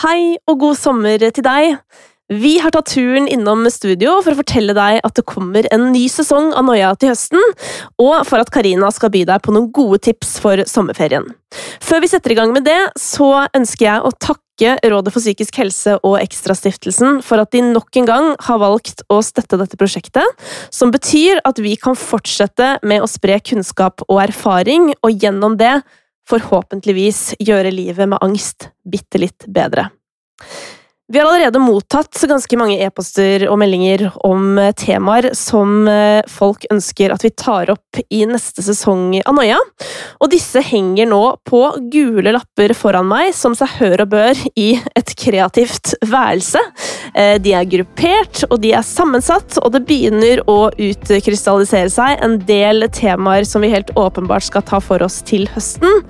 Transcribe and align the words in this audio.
Hei 0.00 0.38
og 0.48 0.62
god 0.62 0.78
sommer 0.80 1.20
til 1.20 1.44
deg! 1.44 1.74
Vi 2.32 2.54
har 2.62 2.72
tatt 2.72 2.88
turen 2.88 3.26
innom 3.28 3.66
studio 3.68 4.14
for 4.24 4.32
å 4.32 4.38
fortelle 4.38 4.72
deg 4.72 5.00
at 5.04 5.18
det 5.18 5.26
kommer 5.28 5.66
en 5.74 5.90
ny 5.92 6.06
sesong 6.08 6.54
av 6.56 6.64
Noia 6.64 6.94
til 6.96 7.10
høsten, 7.10 7.42
og 8.00 8.22
for 8.24 8.40
at 8.40 8.48
Karina 8.54 8.88
skal 8.96 9.12
by 9.12 9.26
deg 9.28 9.44
på 9.44 9.52
noen 9.52 9.68
gode 9.76 9.98
tips 10.06 10.38
for 10.40 10.62
sommerferien. 10.70 11.26
Før 11.84 12.00
vi 12.00 12.08
setter 12.14 12.32
i 12.32 12.38
gang 12.38 12.54
med 12.56 12.64
det, 12.64 12.78
så 12.96 13.44
ønsker 13.50 13.90
jeg 13.90 14.06
å 14.06 14.14
takke 14.16 14.40
Rådet 14.60 15.12
for 15.12 15.24
psykisk 15.24 15.56
helse 15.56 15.94
og 16.04 16.18
Ekstrastiftelsen 16.20 17.22
for 17.24 17.40
at 17.40 17.52
de 17.52 17.62
nok 17.64 17.96
en 17.96 18.08
gang 18.08 18.26
har 18.44 18.58
valgt 18.60 19.00
å 19.08 19.22
støtte 19.24 19.56
dette 19.60 19.76
prosjektet, 19.80 20.24
som 20.72 20.92
betyr 20.92 21.40
at 21.48 21.60
vi 21.60 21.76
kan 21.80 21.96
fortsette 21.96 22.78
med 22.84 23.04
å 23.04 23.08
spre 23.08 23.36
kunnskap 23.40 24.04
og 24.08 24.20
erfaring, 24.24 24.94
og 25.00 25.16
gjennom 25.16 25.60
det 25.60 25.78
forhåpentligvis 26.30 27.34
gjøre 27.42 27.72
livet 27.74 28.10
med 28.10 28.22
angst 28.22 28.70
bitte 28.86 29.20
litt 29.20 29.46
bedre. 29.50 29.88
Vi 31.12 31.18
har 31.18 31.26
allerede 31.26 31.58
mottatt 31.58 32.20
ganske 32.28 32.54
mange 32.54 32.76
e-poster 32.86 33.42
og 33.50 33.56
meldinger 33.58 34.04
om 34.22 34.60
eh, 34.62 34.70
temaer 34.78 35.32
som 35.34 35.88
eh, 35.90 36.20
folk 36.30 36.68
ønsker 36.70 37.10
at 37.10 37.24
vi 37.26 37.32
tar 37.34 37.72
opp 37.74 37.98
i 38.14 38.20
neste 38.30 38.62
sesong 38.62 39.16
av 39.18 39.34
Noia, 39.34 39.56
og 40.22 40.30
disse 40.30 40.62
henger 40.62 41.10
nå 41.10 41.20
på 41.50 41.64
gule 41.90 42.36
lapper 42.36 42.76
foran 42.78 43.10
meg, 43.10 43.32
som 43.34 43.58
seg 43.58 43.74
hør 43.80 44.04
og 44.06 44.12
bør 44.14 44.44
i 44.54 44.68
et 44.94 45.12
kreativt 45.18 45.96
værelse. 46.06 46.62
Eh, 47.18 47.40
de 47.42 47.58
er 47.58 47.66
gruppert, 47.74 48.44
og 48.46 48.60
de 48.62 48.76
er 48.78 48.86
sammensatt, 48.86 49.58
og 49.64 49.74
det 49.74 49.82
begynner 49.90 50.46
å 50.46 50.60
utkrystallisere 50.70 51.90
seg 51.90 52.22
en 52.22 52.38
del 52.46 52.86
temaer 52.94 53.50
som 53.50 53.66
vi 53.66 53.74
helt 53.74 53.90
åpenbart 53.98 54.46
skal 54.46 54.62
ta 54.62 54.78
for 54.78 55.02
oss 55.02 55.24
til 55.26 55.50
høsten. 55.58 56.04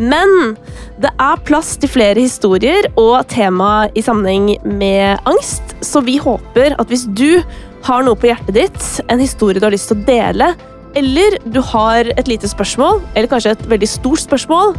Men 0.00 0.54
det 1.02 1.12
er 1.20 1.44
plass 1.46 1.74
til 1.80 1.90
flere 1.92 2.20
historier 2.20 2.88
og 3.00 3.26
tema 3.32 3.88
i 3.94 4.04
sammenheng 4.04 4.54
med 4.64 5.20
angst, 5.28 5.76
så 5.84 6.02
vi 6.04 6.18
håper 6.22 6.76
at 6.78 6.92
hvis 6.92 7.06
du 7.10 7.42
har 7.82 8.04
noe 8.06 8.18
på 8.18 8.30
hjertet 8.30 8.54
ditt, 8.56 8.84
en 9.10 9.22
historie 9.22 9.60
du 9.60 9.66
har 9.66 9.74
lyst 9.74 9.90
til 9.90 9.98
å 9.98 10.06
dele, 10.06 10.52
eller 10.98 11.38
du 11.48 11.60
har 11.72 12.10
et 12.18 12.28
lite 12.28 12.50
spørsmål, 12.50 13.00
eller 13.14 13.30
kanskje 13.30 13.54
et 13.56 13.64
veldig 13.70 13.88
stort 13.88 14.22
spørsmål, 14.26 14.76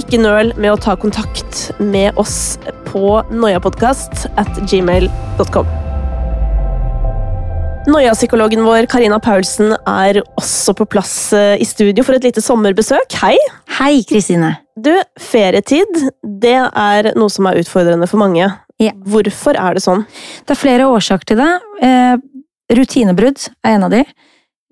ikke 0.00 0.20
nøl 0.20 0.52
med 0.60 0.74
å 0.74 0.78
ta 0.80 0.96
kontakt 1.00 1.70
med 1.80 2.20
oss 2.20 2.58
på 2.90 3.18
noiapodkast 3.32 4.28
at 4.36 4.62
gmail.com. 4.68 5.85
Noia-psykologen 7.86 8.64
vår 8.66 8.88
Karina 8.90 9.20
Paulsen 9.22 9.70
er 9.86 10.18
også 10.34 10.72
på 10.74 10.88
plass 10.90 11.30
eh, 11.36 11.54
i 11.62 11.66
studio 11.66 12.02
for 12.02 12.16
et 12.16 12.24
lite 12.26 12.42
sommerbesøk. 12.42 13.14
Hei! 13.22 13.36
Hei, 13.76 14.00
Kristine. 14.08 14.56
Du, 14.74 14.90
ferietid 15.22 16.00
det 16.42 16.56
er 16.66 17.12
noe 17.14 17.30
som 17.30 17.46
er 17.46 17.60
utfordrende 17.60 18.08
for 18.10 18.18
mange. 18.18 18.48
Ja. 18.82 18.90
Hvorfor 19.06 19.54
er 19.54 19.78
det 19.78 19.84
sånn? 19.84 20.02
Det 20.42 20.56
er 20.56 20.58
flere 20.58 20.88
årsaker 20.90 21.30
til 21.30 21.38
det. 21.38 21.52
Eh, 21.86 22.16
rutinebrudd 22.74 23.46
er 23.62 23.76
en 23.76 23.86
av 23.86 23.94
de. 23.94 24.02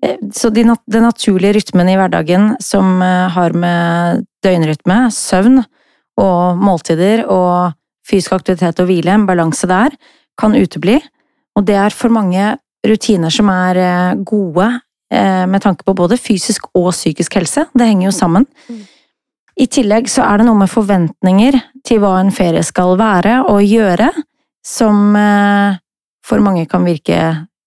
Eh, 0.03 0.19
så 0.35 0.51
de, 0.51 0.67
nat 0.67 0.83
den 0.91 1.07
naturlige 1.07 1.55
rytmen 1.61 1.93
i 1.93 1.95
hverdagen 1.95 2.51
som 2.59 2.99
eh, 2.99 3.29
har 3.31 3.55
med 3.55 4.27
døgnrytme, 4.43 5.05
søvn 5.15 5.63
og 6.19 6.59
måltider 6.59 7.23
og 7.31 7.79
fysisk 8.05 8.35
aktivitet 8.41 8.83
og 8.83 8.91
hvile, 8.91 9.15
en 9.15 9.25
balanse 9.31 9.71
der, 9.71 9.95
kan 10.35 10.51
utebli. 10.51 10.99
Og 11.55 11.63
det 11.63 11.79
er 11.79 11.95
for 11.95 12.11
mange 12.11 12.57
rutiner 12.89 13.33
som 13.33 13.49
er 13.51 13.79
eh, 13.81 14.17
gode 14.27 14.67
eh, 15.13 15.45
med 15.49 15.63
tanke 15.63 15.85
på 15.85 15.95
både 15.97 16.19
fysisk 16.19 16.69
og 16.73 16.91
psykisk 16.93 17.39
helse. 17.39 17.67
Det 17.73 17.87
henger 17.87 18.09
jo 18.09 18.15
sammen. 18.15 18.47
Mm. 18.69 18.83
I 19.55 19.67
tillegg 19.71 20.09
så 20.11 20.25
er 20.27 20.41
det 20.41 20.49
noe 20.49 20.59
med 20.59 20.71
forventninger 20.71 21.57
til 21.87 22.01
hva 22.03 22.17
en 22.19 22.33
ferie 22.35 22.63
skal 22.65 22.97
være 22.99 23.41
og 23.51 23.63
gjøre, 23.63 24.09
som 24.65 25.15
eh, 25.15 25.77
for 26.25 26.43
mange 26.43 26.65
kan 26.67 26.85
virke 26.87 27.19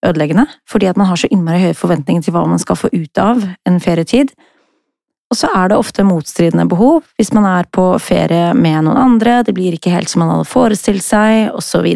ødeleggende, 0.05 0.47
fordi 0.69 0.87
at 0.87 0.99
man 0.99 1.09
har 1.11 1.19
så 1.19 1.31
innmari 1.31 1.69
høye 1.69 1.79
forventninger 1.79 2.23
til 2.23 2.35
hva 2.37 2.45
man 2.47 2.61
skal 2.63 2.79
få 2.79 2.91
ut 2.93 3.19
av 3.23 3.43
en 3.67 3.81
ferietid. 3.83 4.31
Og 5.29 5.37
så 5.37 5.51
er 5.53 5.69
det 5.69 5.79
ofte 5.79 6.07
motstridende 6.07 6.69
behov 6.69 7.03
hvis 7.19 7.33
man 7.37 7.47
er 7.49 7.69
på 7.73 7.91
ferie 8.01 8.55
med 8.57 8.87
noen 8.87 9.01
andre, 9.01 9.43
det 9.45 9.55
blir 9.57 9.77
ikke 9.77 9.93
helt 9.93 10.11
som 10.13 10.23
man 10.25 10.33
hadde 10.33 10.49
forestilt 10.49 11.05
seg, 11.05 11.51
osv. 11.57 11.89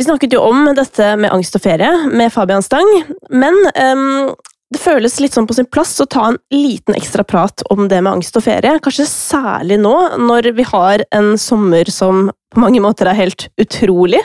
Vi 0.00 0.06
snakket 0.06 0.32
jo 0.32 0.40
om 0.46 0.70
dette 0.76 1.12
med 1.20 1.32
angst 1.34 1.56
og 1.58 1.62
ferie 1.64 1.90
med 2.10 2.32
Fabian 2.32 2.64
Stang, 2.64 2.88
men 3.30 3.58
um, 3.76 4.32
det 4.72 4.80
føles 4.80 5.18
litt 5.20 5.34
sånn 5.36 5.46
på 5.48 5.56
sin 5.56 5.68
plass 5.68 5.92
å 6.00 6.08
ta 6.08 6.30
en 6.30 6.38
liten 6.54 6.96
ekstra 6.96 7.24
prat 7.28 7.64
om 7.72 7.84
det 7.90 7.98
med 8.00 8.14
angst 8.14 8.36
og 8.40 8.46
ferie. 8.46 8.78
Kanskje 8.82 9.04
særlig 9.10 9.76
nå, 9.82 9.92
når 10.22 10.48
vi 10.56 10.64
har 10.64 11.04
en 11.12 11.34
sommer 11.40 11.90
som 11.92 12.30
på 12.52 12.60
mange 12.60 12.80
måter 12.84 13.08
er 13.08 13.18
helt 13.18 13.46
utrolig 13.60 14.20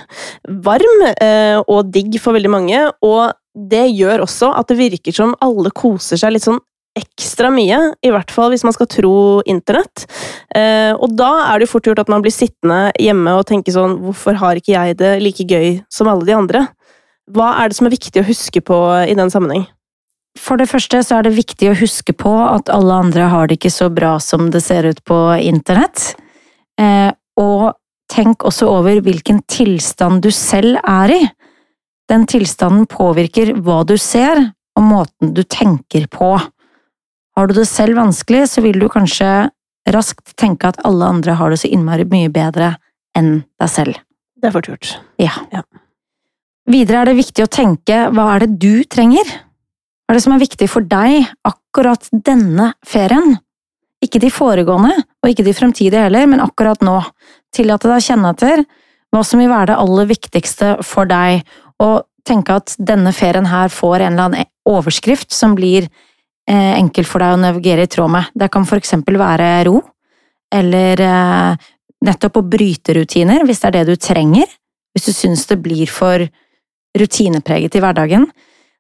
varm 0.64 1.04
uh, 1.04 1.60
og 1.66 1.92
digg 1.92 2.16
for 2.24 2.38
veldig 2.38 2.54
mange. 2.54 2.86
Og 3.04 3.36
det 3.58 3.90
gjør 3.92 4.24
også 4.28 4.54
at 4.56 4.72
det 4.72 4.80
virker 4.80 5.16
som 5.16 5.36
alle 5.44 5.74
koser 5.76 6.20
seg 6.22 6.36
litt 6.36 6.48
sånn 6.48 6.62
ekstra 6.97 7.52
mye, 7.53 7.80
i 8.03 8.12
hvert 8.13 8.31
fall 8.34 8.52
hvis 8.53 8.66
man 8.68 8.75
skal 8.75 8.90
tro 8.91 9.16
internett. 9.50 10.08
Eh, 10.56 10.94
og 10.96 11.13
da 11.18 11.31
er 11.47 11.59
det 11.59 11.68
jo 11.68 11.74
fort 11.75 11.90
gjort 11.90 12.03
at 12.03 12.12
man 12.12 12.25
blir 12.25 12.34
sittende 12.34 12.91
hjemme 13.02 13.38
og 13.38 13.47
tenke 13.50 13.74
sånn 13.74 13.97
Hvorfor 14.02 14.38
har 14.41 14.59
ikke 14.59 14.74
jeg 14.74 14.97
det 15.00 15.13
like 15.24 15.46
gøy 15.47 15.80
som 15.94 16.09
alle 16.12 16.28
de 16.28 16.36
andre? 16.36 16.66
Hva 17.31 17.53
er 17.62 17.69
det 17.69 17.80
som 17.80 17.90
er 17.90 17.96
viktig 17.96 18.22
å 18.22 18.28
huske 18.28 18.63
på 18.63 18.78
i 19.07 19.16
den 19.18 19.31
sammenheng? 19.34 19.68
For 20.38 20.59
det 20.59 20.69
første 20.69 21.02
så 21.03 21.18
er 21.18 21.28
det 21.28 21.38
viktig 21.38 21.72
å 21.72 21.78
huske 21.80 22.13
på 22.16 22.31
at 22.46 22.69
alle 22.72 23.02
andre 23.02 23.28
har 23.31 23.50
det 23.50 23.57
ikke 23.57 23.74
så 23.74 23.90
bra 23.94 24.16
som 24.24 24.52
det 24.53 24.62
ser 24.63 24.86
ut 24.88 25.02
på 25.07 25.18
internett. 25.41 26.13
Eh, 26.80 27.09
og 27.41 27.74
tenk 28.12 28.46
også 28.47 28.69
over 28.72 29.02
hvilken 29.03 29.41
tilstand 29.50 30.22
du 30.24 30.30
selv 30.34 30.80
er 30.84 31.13
i. 31.18 31.24
Den 32.07 32.24
tilstanden 32.30 32.86
påvirker 32.88 33.57
hva 33.66 33.81
du 33.88 33.97
ser, 34.00 34.40
og 34.78 34.86
måten 34.86 35.34
du 35.36 35.41
tenker 35.44 36.06
på. 36.12 36.38
Har 37.38 37.48
du 37.48 37.53
det 37.53 37.68
selv 37.70 38.00
vanskelig, 38.00 38.48
så 38.50 38.64
vil 38.66 38.80
du 38.81 38.88
kanskje 38.90 39.50
raskt 39.94 40.34
tenke 40.42 40.72
at 40.72 40.80
alle 40.88 41.06
andre 41.06 41.36
har 41.38 41.53
det 41.53 41.59
så 41.62 41.70
innmari 41.70 42.08
mye 42.09 42.31
bedre 42.34 42.74
enn 43.18 43.44
deg 43.62 43.70
selv. 43.70 44.00
Det 44.38 44.50
er 44.50 44.56
fort 44.56 44.70
gjort. 44.72 44.96
Ja. 45.22 45.36
Ja. 45.53 45.62
Videre 46.68 47.03
er 47.03 47.12
det 47.12 47.20
viktig 47.20 47.46
å 47.46 47.52
tenke 47.52 48.08
hva 48.12 48.31
er 48.34 48.44
det 48.44 48.58
du 48.62 48.81
trenger? 48.90 49.30
Hva 49.30 50.14
er 50.14 50.18
det 50.18 50.24
som 50.25 50.34
er 50.34 50.42
viktig 50.42 50.68
for 50.72 50.88
deg 50.88 51.30
akkurat 51.48 52.09
denne 52.12 52.72
ferien? 52.86 53.38
Ikke 54.04 54.22
de 54.22 54.34
foregående, 54.34 54.94
og 55.24 55.30
ikke 55.31 55.46
de 55.46 55.56
fremtidige 55.58 56.04
heller, 56.06 56.28
men 56.30 56.44
akkurat 56.44 56.81
nå. 56.86 57.00
Tillate 57.56 57.90
deg 57.90 58.02
å 58.02 58.06
kjenne 58.09 58.34
etter 58.34 58.66
hva 59.14 59.24
som 59.25 59.42
vil 59.42 59.50
være 59.50 59.72
det 59.72 59.80
aller 59.81 60.09
viktigste 60.09 60.74
for 60.86 61.09
deg, 61.09 61.46
og 61.81 62.06
tenke 62.28 62.58
at 62.59 62.75
denne 62.81 63.14
ferien 63.16 63.48
her 63.48 63.72
får 63.72 64.02
en 64.02 64.14
eller 64.18 64.28
annen 64.28 64.52
overskrift 64.68 65.31
som 65.34 65.56
blir 65.58 65.88
enkelt 66.56 67.09
for 67.09 67.24
deg 67.24 67.35
å 67.35 67.40
navigere 67.41 67.84
i 67.84 67.91
tråd 67.91 68.13
med. 68.13 68.30
Det 68.34 68.47
kan 68.53 68.66
for 68.68 68.80
eksempel 68.80 69.19
være 69.19 69.50
ro, 69.68 69.81
eller 70.53 71.02
eh, 71.03 71.66
nettopp 72.08 72.40
å 72.40 72.46
bryte 72.47 72.96
rutiner, 72.97 73.44
hvis 73.46 73.63
det 73.63 73.69
er 73.69 73.78
det 73.80 73.88
du 73.90 73.96
trenger, 74.00 74.47
hvis 74.96 75.09
du 75.09 75.13
syns 75.16 75.47
det 75.50 75.59
blir 75.63 75.90
for 75.91 76.24
rutinepreget 76.97 77.75
i 77.78 77.81
hverdagen. 77.84 78.30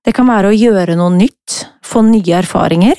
Det 0.05 0.13
kan 0.15 0.29
være 0.29 0.51
å 0.51 0.55
gjøre 0.55 0.95
noe 0.97 1.13
nytt, 1.13 1.65
få 1.85 2.05
nye 2.07 2.39
erfaringer. 2.39 2.95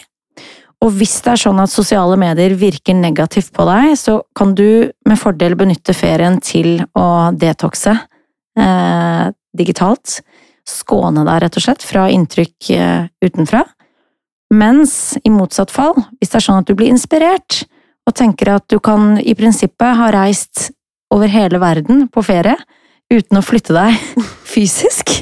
Og 0.84 0.92
hvis 0.94 1.16
det 1.24 1.32
er 1.32 1.40
sånn 1.42 1.58
at 1.62 1.72
sosiale 1.72 2.14
medier 2.20 2.52
virker 2.58 2.94
negativt 2.94 3.50
på 3.54 3.64
deg, 3.66 3.96
så 3.98 4.20
kan 4.36 4.52
du 4.54 4.90
med 5.08 5.18
fordel 5.18 5.56
benytte 5.58 5.94
ferien 5.96 6.38
til 6.44 6.76
å 6.94 7.32
detoxe 7.34 7.96
eh, 7.96 9.24
digitalt. 9.58 10.20
Skåne 10.68 11.24
deg, 11.24 11.40
rett 11.42 11.58
og 11.58 11.64
slett, 11.64 11.82
fra 11.82 12.06
inntrykk 12.12 12.70
eh, 12.76 13.08
utenfra. 13.24 13.64
Mens 14.54 15.18
i 15.24 15.30
motsatt 15.30 15.72
fall, 15.72 15.94
hvis 16.18 16.32
det 16.32 16.40
er 16.40 16.46
sånn 16.46 16.62
at 16.62 16.68
du 16.70 16.76
blir 16.78 16.88
inspirert 16.92 17.62
og 18.08 18.16
tenker 18.16 18.54
at 18.54 18.64
du 18.72 18.78
kan 18.80 19.18
i 19.20 19.34
prinsippet 19.36 19.98
ha 19.98 20.08
reist 20.14 20.70
over 21.12 21.28
hele 21.28 21.60
verden 21.60 22.06
på 22.12 22.24
ferie 22.24 22.56
uten 23.12 23.40
å 23.40 23.44
flytte 23.44 23.76
deg 23.76 23.96
fysisk, 24.54 25.12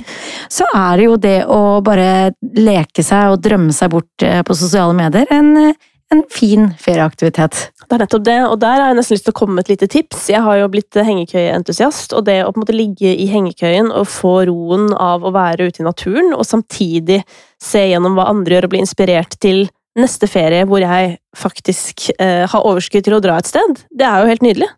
så 0.50 0.67
er 0.75 0.99
det 0.99 1.09
jo 1.09 1.19
det 1.23 1.39
å 1.50 1.81
bare 1.87 2.33
leke 2.41 3.03
seg 3.06 3.35
og 3.35 3.43
drømme 3.43 3.75
seg 3.75 3.93
bort 3.95 4.27
eh, 4.27 4.43
på 4.47 4.59
sosiale 4.59 4.95
medier 4.95 5.31
en, 5.35 5.73
en 6.14 6.23
fin 6.31 6.69
ferieaktivitet. 6.79 7.58
Det 7.87 7.97
er 7.97 8.03
nettopp 8.05 8.25
det, 8.26 8.37
og 8.47 8.58
der 8.62 8.81
har 8.81 8.91
jeg 8.91 8.99
nesten 8.99 9.17
lyst 9.17 9.26
til 9.26 9.35
å 9.35 9.38
komme 9.41 9.56
med 9.56 9.67
et 9.67 9.73
lite 9.75 9.88
tips. 9.91 10.29
Jeg 10.31 10.43
har 10.44 10.61
jo 10.61 10.69
blitt 10.70 10.99
hengekøyeentusiast, 11.08 12.14
og 12.17 12.26
det 12.29 12.38
å 12.44 12.53
på 12.53 12.61
en 12.61 12.64
måte 12.64 12.76
ligge 12.76 13.11
i 13.11 13.26
hengekøyen 13.31 13.91
og 13.91 14.08
få 14.11 14.37
roen 14.50 14.93
av 14.94 15.26
å 15.26 15.35
være 15.35 15.69
ute 15.69 15.82
i 15.82 15.87
naturen, 15.87 16.32
og 16.37 16.47
samtidig 16.47 17.23
se 17.62 17.82
gjennom 17.91 18.19
hva 18.19 18.29
andre 18.31 18.56
gjør 18.56 18.69
og 18.69 18.75
bli 18.75 18.82
inspirert 18.85 19.38
til 19.43 19.67
neste 19.97 20.29
ferie 20.29 20.67
hvor 20.69 20.82
jeg 20.85 21.17
faktisk 21.37 22.11
eh, 22.20 22.44
har 22.49 22.67
overskudd 22.69 23.06
til 23.06 23.17
å 23.17 23.23
dra 23.25 23.38
et 23.41 23.49
sted, 23.49 23.81
det 23.91 24.06
er 24.06 24.23
jo 24.23 24.31
helt 24.31 24.44
nydelig. 24.44 24.69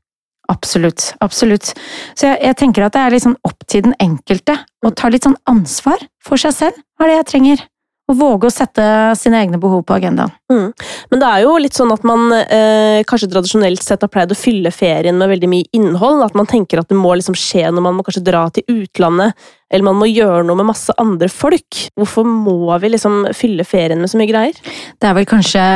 Absolutt. 0.48 1.10
Absolutt. 1.20 1.74
Så 2.16 2.30
jeg, 2.30 2.38
jeg 2.46 2.56
tenker 2.56 2.86
at 2.86 2.94
det 2.96 3.02
er 3.04 3.12
litt 3.12 3.26
sånn 3.26 3.36
opp 3.44 3.66
til 3.68 3.84
den 3.84 3.96
enkelte 4.00 4.56
å 4.80 4.92
ta 4.96 5.10
litt 5.12 5.26
sånn 5.26 5.36
ansvar 5.50 6.00
for 6.24 6.40
seg 6.40 6.54
selv. 6.56 6.78
Hva 6.96 7.04
er 7.04 7.12
det 7.12 7.18
jeg 7.18 7.28
trenger? 7.34 7.66
Og 8.08 8.16
våge 8.16 8.48
å 8.48 8.52
sette 8.52 8.84
sine 9.20 9.42
egne 9.42 9.58
behov 9.60 9.82
på 9.84 9.98
agendaen. 9.98 10.32
Mm. 10.48 10.70
Men 11.10 11.20
det 11.20 11.28
er 11.28 11.42
jo 11.44 11.56
litt 11.60 11.76
sånn 11.76 11.92
at 11.92 12.06
man 12.08 12.32
eh, 12.38 13.04
kanskje 13.08 13.28
tradisjonelt 13.34 13.84
sett 13.84 14.04
har 14.04 14.10
pleid 14.12 14.32
å 14.32 14.38
fylle 14.38 14.72
ferien 14.72 15.18
med 15.20 15.28
veldig 15.34 15.50
mye 15.52 15.68
innhold. 15.76 16.22
At 16.24 16.38
man 16.38 16.48
tenker 16.48 16.80
at 16.80 16.88
det 16.88 16.96
må 16.96 17.12
liksom 17.18 17.36
skje 17.36 17.66
når 17.68 17.84
man 17.84 17.98
må 17.98 18.06
kanskje 18.06 18.24
dra 18.24 18.46
til 18.54 18.64
utlandet, 18.78 19.36
eller 19.68 19.90
man 19.90 20.00
må 20.00 20.08
gjøre 20.08 20.40
noe 20.48 20.56
med 20.62 20.70
masse 20.70 20.96
andre 20.96 21.28
folk. 21.28 21.82
Hvorfor 22.00 22.24
må 22.24 22.72
vi 22.80 22.94
liksom 22.94 23.28
fylle 23.36 23.68
ferien 23.68 24.00
med 24.00 24.08
så 24.08 24.20
mye 24.20 24.32
greier? 24.32 24.56
Det 24.96 25.10
er 25.10 25.16
vel 25.20 25.28
kanskje 25.28 25.68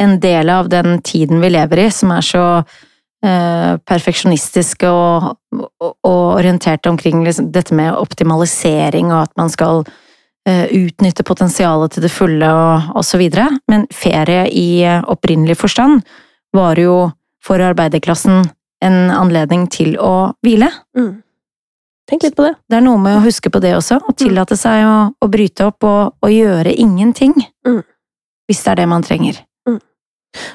en 0.00 0.18
del 0.18 0.50
av 0.50 0.72
den 0.72 0.98
tiden 1.06 1.42
vi 1.44 1.54
lever 1.54 1.84
i, 1.84 1.88
som 1.94 2.10
er 2.16 2.26
så 2.26 2.44
eh, 2.58 3.78
perfeksjonistiske 3.86 4.90
og, 4.90 5.36
og, 5.54 5.96
og 6.02 6.22
orienterte 6.40 6.90
omkring 6.90 7.22
liksom, 7.22 7.52
dette 7.54 7.78
med 7.78 7.94
optimalisering 7.94 9.12
og 9.12 9.28
at 9.28 9.36
man 9.38 9.52
skal 9.52 9.84
utnytte 10.48 11.24
potensialet 11.26 11.92
til 11.94 12.04
det 12.06 12.12
fulle 12.12 12.48
og, 12.48 12.92
osv. 12.96 13.26
men 13.68 13.86
ferie 13.92 14.46
i 14.48 14.82
eh, 14.86 15.02
opprinnelig 15.04 15.58
forstand 15.60 16.00
var 16.56 16.80
jo 16.80 17.10
for 17.44 17.60
arbeiderklassen 17.60 18.46
en 18.84 18.96
anledning 19.12 19.66
til 19.70 19.98
å 20.00 20.32
hvile. 20.44 20.70
Mm. 20.96 21.20
Tenk 22.10 22.24
litt 22.24 22.36
på 22.36 22.48
det. 22.48 22.54
Det 22.66 22.80
er 22.80 22.84
noe 22.84 22.98
med 22.98 23.18
å 23.18 23.24
huske 23.24 23.52
på 23.52 23.60
det 23.62 23.74
også, 23.76 24.00
og 24.00 24.16
mm. 24.16 24.18
tillate 24.18 24.56
seg 24.58 24.82
å, 24.88 24.96
å 25.12 25.30
bryte 25.30 25.68
opp 25.68 25.86
og, 25.86 26.16
og 26.24 26.32
gjøre 26.32 26.72
ingenting. 26.74 27.36
Mm. 27.68 27.84
Hvis 28.50 28.64
det 28.64 28.72
er 28.72 28.82
det 28.82 28.88
man 28.90 29.04
trenger. 29.06 29.38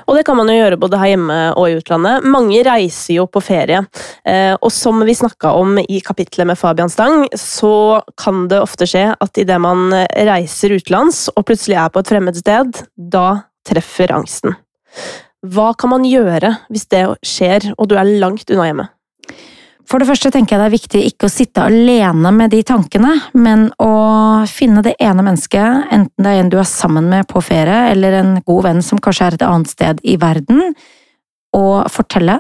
Og 0.06 0.16
det 0.18 0.24
kan 0.28 0.38
man 0.40 0.50
jo 0.50 0.56
gjøre 0.58 0.80
både 0.80 1.00
her 1.02 1.12
hjemme 1.14 1.40
og 1.60 1.68
i 1.68 1.78
utlandet. 1.80 2.26
Mange 2.32 2.62
reiser 2.66 3.18
jo 3.18 3.26
på 3.28 3.42
ferie, 3.44 3.82
eh, 4.28 4.54
og 4.56 4.72
som 4.74 5.02
vi 5.06 5.18
snakka 5.18 5.52
om 5.60 5.80
i 5.84 6.00
kapitlet 6.06 6.48
med 6.48 6.60
Fabian 6.60 6.92
Stang, 6.92 7.26
så 7.36 8.02
kan 8.22 8.48
det 8.52 8.62
ofte 8.64 8.88
skje 8.90 9.10
at 9.14 9.42
idet 9.42 9.60
man 9.62 9.90
reiser 10.30 10.78
utenlands 10.78 11.26
og 11.36 11.48
plutselig 11.50 11.80
er 11.82 11.92
på 11.92 12.04
et 12.04 12.14
fremmed 12.14 12.40
sted, 12.40 12.86
da 12.96 13.28
treffer 13.68 14.14
angsten. 14.16 14.56
Hva 15.46 15.72
kan 15.78 15.92
man 15.92 16.06
gjøre 16.08 16.56
hvis 16.74 16.88
det 16.90 17.06
skjer 17.26 17.74
og 17.76 17.90
du 17.92 17.98
er 18.00 18.16
langt 18.22 18.50
unna 18.50 18.70
hjemme? 18.70 18.88
For 19.86 20.02
det 20.02 20.08
første 20.10 20.32
tenker 20.34 20.56
jeg 20.56 20.62
det 20.62 20.66
er 20.66 20.74
viktig 20.74 21.02
ikke 21.12 21.28
å 21.28 21.32
sitte 21.32 21.66
alene 21.68 22.32
med 22.34 22.50
de 22.56 22.62
tankene, 22.66 23.12
men 23.38 23.68
å 23.82 24.46
finne 24.50 24.82
det 24.86 24.96
ene 25.04 25.26
mennesket, 25.26 25.92
enten 25.94 26.26
det 26.26 26.32
er 26.32 26.42
en 26.42 26.50
du 26.50 26.58
er 26.58 26.70
sammen 26.70 27.06
med 27.12 27.28
på 27.30 27.44
ferie, 27.46 27.92
eller 27.94 28.18
en 28.18 28.32
god 28.48 28.66
venn 28.66 28.82
som 28.86 29.02
kanskje 29.02 29.28
er 29.28 29.38
et 29.38 29.46
annet 29.46 29.70
sted 29.70 30.02
i 30.02 30.18
verden, 30.22 30.74
og 31.56 31.86
fortelle. 31.94 32.40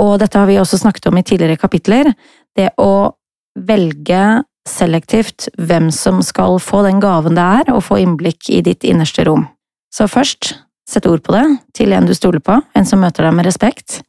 Og 0.00 0.18
dette 0.20 0.38
har 0.38 0.48
vi 0.48 0.60
også 0.60 0.80
snakket 0.80 1.08
om 1.10 1.18
i 1.20 1.24
tidligere 1.24 1.60
kapitler, 1.60 2.12
det 2.56 2.70
å 2.80 3.16
velge 3.56 4.42
selektivt 4.68 5.48
hvem 5.58 5.88
som 5.94 6.20
skal 6.24 6.60
få 6.62 6.84
den 6.86 7.00
gaven 7.02 7.36
det 7.38 7.46
er 7.62 7.72
å 7.72 7.80
få 7.82 7.98
innblikk 8.02 8.50
i 8.52 8.60
ditt 8.64 8.84
innerste 8.86 9.24
rom. 9.28 9.48
Så 9.92 10.06
først, 10.10 10.54
sett 10.88 11.08
ord 11.08 11.24
på 11.24 11.34
det 11.34 11.44
til 11.76 11.94
en 11.96 12.06
du 12.06 12.14
stoler 12.14 12.42
på, 12.44 12.60
en 12.74 12.86
som 12.86 13.00
møter 13.02 13.26
deg 13.26 13.36
med 13.36 13.48
respekt. 13.48 14.00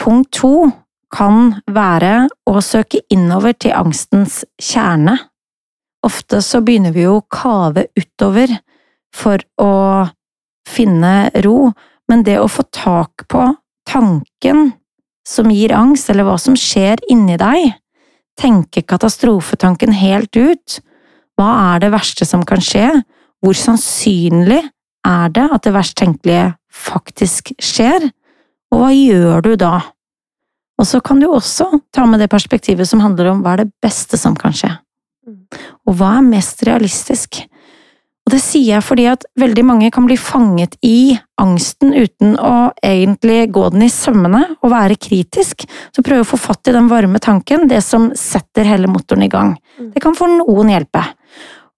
Punkt 0.00 0.32
to, 0.36 0.70
kan 1.10 1.60
være 1.70 2.28
å 2.48 2.60
søke 2.62 3.02
innover 3.12 3.56
til 3.58 3.74
angstens 3.76 4.44
kjerne. 4.62 5.16
Ofte 6.06 6.40
så 6.44 6.62
begynner 6.64 6.94
vi 6.94 7.04
jo 7.04 7.18
å 7.18 7.26
kave 7.28 7.88
utover 7.98 8.52
for 9.14 9.42
å 9.60 9.72
finne 10.68 11.30
ro, 11.44 11.72
men 12.08 12.22
det 12.26 12.38
å 12.40 12.48
få 12.50 12.64
tak 12.72 13.26
på 13.30 13.42
tanken 13.90 14.70
som 15.26 15.50
gir 15.52 15.74
angst, 15.76 16.10
eller 16.10 16.26
hva 16.26 16.38
som 16.40 16.56
skjer 16.58 17.02
inni 17.10 17.36
deg, 17.40 17.74
tenke 18.40 18.82
katastrofetanken 18.86 19.92
helt 19.94 20.34
ut, 20.38 20.80
hva 21.38 21.74
er 21.74 21.84
det 21.84 21.92
verste 21.92 22.26
som 22.28 22.44
kan 22.46 22.62
skje, 22.64 22.88
hvor 23.40 23.56
sannsynlig 23.56 24.62
er 25.06 25.32
det 25.34 25.46
at 25.52 25.64
det 25.64 25.74
verst 25.74 25.96
tenkelige 26.00 26.50
faktisk 26.70 27.52
skjer, 27.60 28.10
og 28.70 28.82
hva 28.82 28.90
gjør 28.94 29.44
du 29.44 29.54
da? 29.60 29.74
Og 30.80 30.88
så 30.88 31.02
kan 31.04 31.20
du 31.20 31.28
også 31.28 31.68
ta 31.92 32.06
med 32.08 32.22
det 32.22 32.30
perspektivet 32.32 32.88
som 32.88 33.02
handler 33.04 33.34
om 33.34 33.44
hva 33.44 33.54
er 33.54 33.66
det 33.66 33.72
beste 33.84 34.16
som 34.20 34.36
kan 34.38 34.54
skje, 34.56 34.72
mm. 35.28 35.40
og 35.86 35.98
hva 35.98 36.16
er 36.18 36.28
mest 36.30 36.64
realistisk. 36.64 37.42
Og 38.24 38.34
det 38.34 38.40
sier 38.44 38.76
jeg 38.76 38.84
fordi 38.84 39.06
at 39.10 39.24
veldig 39.40 39.64
mange 39.66 39.90
kan 39.92 40.04
bli 40.06 40.16
fanget 40.20 40.76
i 40.86 41.16
angsten 41.40 41.92
uten 41.96 42.36
å 42.38 42.70
egentlig 42.84 43.48
gå 43.52 43.64
den 43.74 43.86
i 43.86 43.90
sømmene 43.92 44.42
og 44.60 44.70
være 44.70 44.98
kritisk. 45.00 45.64
Så 45.90 46.04
prøv 46.06 46.22
å 46.22 46.28
få 46.28 46.38
fatt 46.38 46.70
i 46.70 46.74
den 46.76 46.88
varme 46.92 47.18
tanken, 47.22 47.66
det 47.68 47.80
som 47.84 48.10
setter 48.16 48.68
hele 48.68 48.90
motoren 48.92 49.24
i 49.26 49.30
gang. 49.32 49.56
Mm. 49.80 49.90
Det 49.96 50.04
kan 50.04 50.16
for 50.16 50.30
noen 50.30 50.70
hjelpe. 50.70 51.02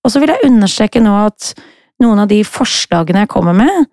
Og 0.02 0.12
så 0.12 0.20
vil 0.20 0.34
jeg 0.34 0.50
understreke 0.50 1.02
nå 1.02 1.14
at 1.24 1.54
noen 2.02 2.24
av 2.24 2.30
de 2.30 2.42
forslagene 2.44 3.24
jeg 3.24 3.32
kommer 3.32 3.56
med, 3.56 3.88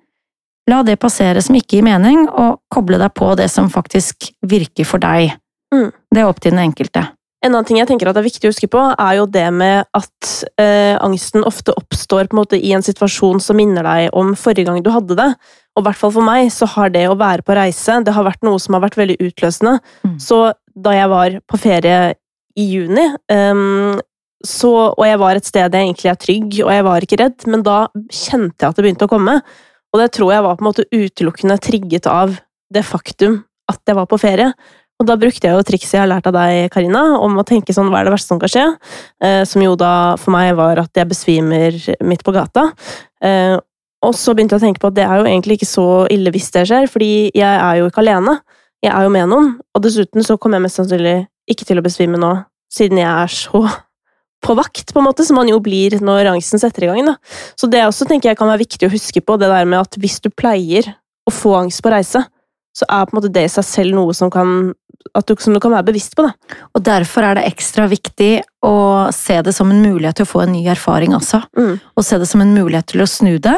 La 0.70 0.82
det 0.86 1.00
passere 1.02 1.42
som 1.42 1.56
ikke 1.58 1.80
gir 1.80 1.86
mening, 1.88 2.28
og 2.30 2.60
koble 2.72 3.00
deg 3.02 3.14
på 3.18 3.32
det 3.40 3.48
som 3.52 3.72
faktisk 3.74 4.30
virker 4.46 4.86
for 4.88 5.02
deg. 5.02 5.34
Mm. 5.74 5.90
Det 5.90 6.22
er 6.22 6.30
opp 6.30 6.42
til 6.44 6.54
den 6.54 6.68
enkelte. 6.68 7.08
En 7.40 7.54
annen 7.54 7.68
ting 7.70 7.78
jeg 7.80 7.88
tenker 7.88 8.10
at 8.10 8.18
er 8.20 8.26
viktig 8.26 8.50
å 8.50 8.52
huske 8.52 8.68
på, 8.72 8.82
er 9.00 9.14
jo 9.16 9.26
det 9.32 9.46
med 9.56 9.88
at 9.96 10.32
eh, 10.60 10.98
angsten 11.00 11.46
ofte 11.48 11.72
oppstår 11.80 12.28
på 12.28 12.36
en 12.36 12.42
måte 12.42 12.60
i 12.60 12.74
en 12.76 12.84
situasjon 12.84 13.40
som 13.44 13.56
minner 13.56 13.86
deg 13.88 14.18
om 14.18 14.34
forrige 14.36 14.68
gang 14.68 14.82
du 14.84 14.92
hadde 14.92 15.16
det. 15.16 15.30
Og 15.78 15.82
i 15.82 15.88
hvert 15.88 16.02
fall 16.02 16.12
for 16.18 16.28
meg 16.28 16.52
så 16.52 16.68
har 16.74 16.92
det 16.92 17.06
å 17.08 17.16
være 17.20 17.46
på 17.48 17.56
reise 17.56 18.02
det 18.04 18.16
har 18.18 18.28
vært 18.28 18.44
noe 18.44 18.60
som 18.60 18.76
har 18.76 18.84
vært 18.84 19.00
veldig 19.00 19.16
utløsende. 19.24 19.78
Mm. 20.04 20.18
Så 20.20 20.42
da 20.76 20.98
jeg 20.98 21.14
var 21.14 21.40
på 21.48 21.62
ferie 21.64 22.02
i 22.60 22.68
juni, 22.68 23.08
um, 23.32 23.96
så, 24.44 24.72
og 24.92 25.04
jeg 25.08 25.20
var 25.20 25.40
et 25.40 25.48
sted 25.48 25.64
jeg 25.76 25.88
egentlig 25.88 26.12
er 26.12 26.20
trygg, 26.20 26.60
og 26.66 26.72
jeg 26.76 26.86
var 26.88 27.06
ikke 27.06 27.20
redd, 27.24 27.48
men 27.52 27.64
da 27.64 27.80
kjente 28.12 28.66
jeg 28.66 28.68
at 28.68 28.76
det 28.76 28.86
begynte 28.86 29.08
å 29.08 29.12
komme. 29.12 29.40
Og 29.94 30.02
det 30.02 30.12
tror 30.16 30.34
jeg 30.34 30.46
var 30.46 30.58
på 30.58 30.64
en 30.64 30.70
måte 30.70 30.88
utelukkende 30.94 31.58
trigget 31.64 32.10
av 32.10 32.36
det 32.74 32.86
faktum 32.86 33.42
at 33.70 33.82
jeg 33.86 33.98
var 33.98 34.10
på 34.10 34.20
ferie. 34.22 34.52
Og 35.00 35.08
da 35.08 35.16
brukte 35.16 35.48
jeg 35.48 35.56
jo 35.56 35.64
trikset 35.64 35.96
jeg 35.96 36.04
har 36.04 36.12
lært 36.12 36.28
av 36.28 36.36
deg, 36.36 36.68
Karina, 36.74 37.04
om 37.24 37.38
å 37.40 37.46
tenke 37.48 37.74
sånn 37.76 37.88
hva 37.92 38.02
er 38.02 38.10
det 38.10 38.14
verste 38.18 38.34
som 38.34 38.42
kan 38.42 38.52
skje? 38.52 38.66
Eh, 39.24 39.42
som 39.48 39.64
jo 39.64 39.78
da 39.80 40.18
for 40.20 40.36
meg 40.36 40.52
var 40.60 40.82
at 40.82 41.00
jeg 41.00 41.08
besvimer 41.08 41.78
midt 42.04 42.26
på 42.28 42.36
gata. 42.36 42.68
Eh, 43.24 43.56
og 44.04 44.16
så 44.16 44.36
begynte 44.36 44.58
jeg 44.58 44.62
å 44.62 44.66
tenke 44.68 44.84
på 44.84 44.92
at 44.92 44.98
det 45.00 45.06
er 45.08 45.22
jo 45.22 45.28
egentlig 45.28 45.60
ikke 45.60 45.72
så 45.72 45.88
ille 46.12 46.34
hvis 46.36 46.52
det 46.56 46.66
skjer, 46.68 46.88
fordi 46.92 47.12
jeg 47.36 47.48
er 47.48 47.80
jo 47.80 47.88
ikke 47.88 48.04
alene. 48.04 48.38
Jeg 48.84 48.92
er 48.96 49.08
jo 49.08 49.12
med 49.16 49.32
noen, 49.32 49.54
og 49.76 49.84
dessuten 49.84 50.24
så 50.24 50.38
kommer 50.40 50.60
jeg 50.60 50.68
mest 50.68 50.80
sannsynlig 50.80 51.18
ikke 51.52 51.68
til 51.68 51.80
å 51.80 51.84
besvime 51.84 52.20
nå, 52.20 52.34
siden 52.72 53.00
jeg 53.02 53.10
er 53.10 53.32
så 53.34 53.64
på 54.46 54.56
vakt, 54.58 54.94
på 54.94 55.02
en 55.02 55.08
måte, 55.10 55.26
som 55.28 55.40
man 55.40 55.50
jo 55.52 55.60
blir 55.64 55.98
når 56.04 56.32
angsten 56.34 56.62
setter 56.62 56.86
i 56.86 56.92
gang. 56.92 57.12
Da. 57.12 57.16
Så 57.60 57.70
det 57.72 57.84
også 57.86 58.08
tenker 58.10 58.32
jeg 58.32 58.40
kan 58.40 58.50
være 58.52 58.64
viktig 58.64 58.88
å 58.88 58.94
huske 58.94 59.24
på, 59.24 59.38
det 59.40 59.52
der 59.52 59.68
med 59.70 59.82
at 59.82 60.00
hvis 60.00 60.20
du 60.24 60.30
pleier 60.32 60.94
å 61.28 61.34
få 61.34 61.56
angst 61.60 61.84
på 61.84 61.92
reise, 61.94 62.24
så 62.76 62.88
er 62.88 63.08
på 63.08 63.14
en 63.14 63.20
måte 63.20 63.34
det 63.34 63.48
i 63.48 63.52
seg 63.52 63.66
selv 63.68 63.98
noe 63.98 64.14
som, 64.16 64.32
kan, 64.32 64.72
du, 64.72 65.34
som 65.42 65.56
du 65.56 65.60
kan 65.62 65.74
være 65.74 65.90
bevisst 65.90 66.16
på. 66.16 66.26
Da. 66.28 66.60
Og 66.78 66.86
derfor 66.86 67.28
er 67.28 67.40
det 67.40 67.48
ekstra 67.50 67.90
viktig 67.92 68.32
å 68.66 68.76
se 69.16 69.40
det 69.46 69.54
som 69.56 69.72
en 69.74 69.82
mulighet 69.84 70.22
til 70.22 70.28
å 70.28 70.32
få 70.32 70.46
en 70.46 70.54
ny 70.56 70.64
erfaring 70.72 71.16
også. 71.18 71.42
Mm. 71.60 71.76
Og 71.96 72.06
se 72.06 72.22
det 72.22 72.30
som 72.30 72.44
en 72.46 72.56
mulighet 72.56 72.94
til 72.94 73.04
å 73.04 73.10
snu 73.10 73.36
det, 73.44 73.58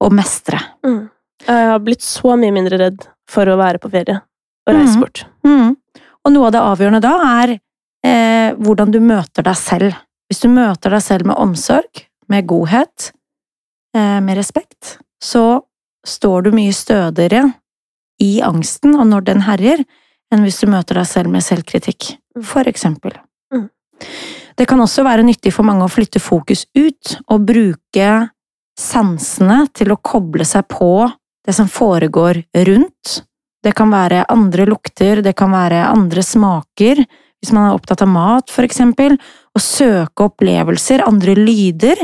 og 0.00 0.14
mestre. 0.16 0.60
Mm. 0.86 1.08
Jeg 1.46 1.70
har 1.72 1.82
blitt 1.84 2.04
så 2.04 2.36
mye 2.40 2.54
mindre 2.54 2.78
redd 2.80 3.04
for 3.30 3.48
å 3.48 3.58
være 3.60 3.80
på 3.80 3.90
ferie 3.92 4.20
og 4.20 4.76
reise 4.76 4.96
mm. 4.96 5.02
bort. 5.02 5.24
Mm. 5.46 5.74
Og 6.24 6.34
noe 6.34 6.48
av 6.48 6.54
det 6.54 6.62
avgjørende 6.62 7.02
da 7.04 7.12
er 7.26 7.52
eh, 7.56 8.56
hvordan 8.60 8.92
du 8.92 9.00
møter 9.04 9.46
deg 9.46 9.58
selv. 9.58 9.98
Hvis 10.30 10.44
du 10.44 10.50
møter 10.52 10.94
deg 10.94 11.02
selv 11.02 11.26
med 11.26 11.40
omsorg, 11.42 12.04
med 12.30 12.46
godhet, 12.46 13.10
eh, 13.96 14.20
med 14.22 14.38
respekt, 14.38 14.98
så 15.18 15.64
står 16.06 16.46
du 16.46 16.52
mye 16.54 16.72
stødigere 16.72 17.48
i 18.22 18.38
angsten 18.46 18.94
og 18.94 19.08
når 19.10 19.26
den 19.26 19.42
herjer, 19.42 19.82
enn 20.30 20.44
hvis 20.46 20.60
du 20.62 20.70
møter 20.70 21.00
deg 21.00 21.08
selv 21.10 21.32
med 21.32 21.42
selvkritikk, 21.42 22.14
mm. 22.36 22.44
for 22.46 22.68
eksempel. 22.70 23.16
Mm. 23.52 23.66
Det 24.54 24.68
kan 24.70 24.80
også 24.80 25.02
være 25.02 25.24
nyttig 25.26 25.52
for 25.56 25.66
mange 25.66 25.86
å 25.86 25.90
flytte 25.90 26.22
fokus 26.22 26.66
ut 26.78 27.16
og 27.26 27.48
bruke 27.48 28.10
sansene 28.78 29.64
til 29.74 29.90
å 29.92 29.98
koble 29.98 30.46
seg 30.46 30.68
på 30.70 31.08
det 31.46 31.56
som 31.56 31.68
foregår 31.68 32.44
rundt. 32.68 33.16
Det 33.60 33.74
kan 33.76 33.90
være 33.92 34.28
andre 34.30 34.64
lukter, 34.68 35.24
det 35.24 35.34
kan 35.36 35.50
være 35.52 35.82
andre 35.90 36.22
smaker, 36.24 37.02
hvis 37.40 37.52
man 37.56 37.68
er 37.68 37.76
opptatt 37.76 38.02
av 38.04 38.10
mat, 38.12 38.52
for 38.52 38.66
eksempel, 38.66 39.16
og 39.56 39.64
søke 39.64 40.28
opplevelser, 40.28 41.04
andre 41.06 41.34
lyder, 41.38 42.02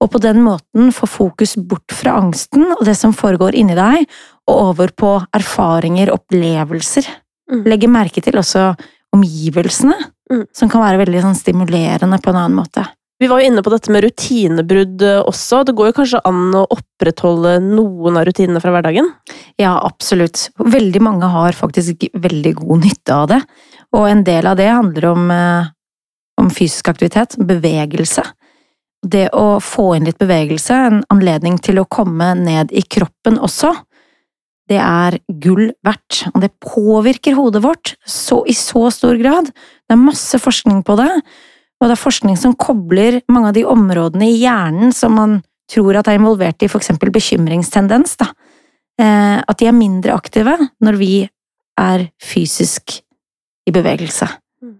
og 0.00 0.08
på 0.14 0.20
den 0.24 0.40
måten 0.40 0.92
få 0.96 1.08
fokus 1.10 1.58
bort 1.58 1.92
fra 1.92 2.14
angsten 2.16 2.70
og 2.72 2.86
det 2.88 2.94
som 2.96 3.12
foregår 3.12 3.58
inni 3.60 3.76
deg, 3.76 4.06
og 4.48 4.70
over 4.70 4.94
på 4.96 5.10
erfaringer, 5.36 6.12
opplevelser. 6.14 7.10
Mm. 7.52 7.66
Legge 7.68 7.90
merke 7.92 8.24
til 8.24 8.40
også 8.40 8.70
omgivelsene, 9.14 9.98
mm. 10.32 10.46
som 10.56 10.70
kan 10.72 10.84
være 10.86 11.02
veldig 11.02 11.26
sånn, 11.26 11.36
stimulerende 11.36 12.20
på 12.22 12.32
en 12.32 12.40
annen 12.40 12.56
måte. 12.62 12.86
Vi 13.20 13.28
var 13.28 13.42
jo 13.42 13.50
inne 13.50 13.60
på 13.60 13.70
dette 13.72 13.92
med 13.92 14.00
rutinebrudd 14.06 15.02
eh, 15.04 15.18
også. 15.28 15.60
Det 15.68 15.74
går 15.76 15.90
jo 15.90 15.96
kanskje 15.98 16.22
an 16.28 16.54
å 16.56 16.64
opprettholde 16.72 17.58
noen 17.60 18.16
av 18.16 18.24
rutinene 18.24 18.62
fra 18.64 18.72
hverdagen? 18.72 19.10
Ja, 19.60 19.74
absolutt. 19.76 20.46
Veldig 20.56 21.02
mange 21.04 21.28
har 21.28 21.56
faktisk 21.56 22.06
veldig 22.16 22.54
god 22.62 22.86
nytte 22.86 23.18
av 23.18 23.28
det. 23.34 23.42
Og 23.92 24.06
en 24.08 24.24
del 24.24 24.48
av 24.48 24.56
det 24.56 24.70
handler 24.70 25.10
om, 25.10 25.30
eh, 25.34 25.68
om 26.40 26.48
fysisk 26.48 26.88
aktivitet, 26.94 27.36
bevegelse. 27.36 28.24
det 29.00 29.30
å 29.32 29.56
få 29.64 29.96
inn 29.96 30.04
litt 30.04 30.18
bevegelse, 30.20 30.74
en 30.76 30.98
anledning 31.08 31.54
til 31.58 31.78
å 31.80 31.88
komme 31.88 32.34
ned 32.36 32.68
i 32.76 32.82
kroppen 32.82 33.38
også, 33.40 33.70
det 34.68 34.76
er 34.76 35.16
gull 35.40 35.70
verdt, 35.82 36.26
og 36.34 36.42
det 36.44 36.50
påvirker 36.60 37.32
hodet 37.34 37.62
vårt 37.64 37.94
så, 38.04 38.42
i 38.44 38.52
så 38.52 38.90
stor 38.92 39.16
grad. 39.16 39.48
Det 39.48 39.96
er 39.96 40.04
masse 40.04 40.36
forskning 40.36 40.84
på 40.84 40.98
det, 41.00 41.08
og 41.80 41.88
det 41.88 41.96
er 41.96 42.02
forskning 42.02 42.36
som 42.36 42.56
kobler 42.60 43.22
mange 43.32 43.50
av 43.50 43.56
de 43.56 43.64
områdene 43.64 44.28
i 44.28 44.38
hjernen 44.42 44.92
som 44.92 45.16
man 45.16 45.38
tror 45.70 45.96
at 45.96 46.10
er 46.10 46.18
involvert 46.18 46.62
i 46.62 46.68
eksempel 46.68 47.12
bekymringstendens, 47.14 48.16
da. 48.20 48.30
Eh, 49.00 49.38
at 49.40 49.60
de 49.60 49.68
er 49.70 49.76
mindre 49.76 50.12
aktive 50.12 50.56
når 50.84 50.98
vi 51.00 51.14
er 51.80 52.08
fysisk 52.20 52.98
i 53.68 53.72
bevegelse. 53.72 54.28
Mm. 54.60 54.76